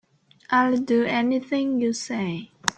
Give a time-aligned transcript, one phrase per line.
[0.49, 2.49] I'll do anything you say.